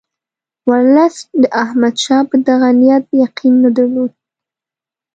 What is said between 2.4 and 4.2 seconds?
دغه نیت یقین نه درلود.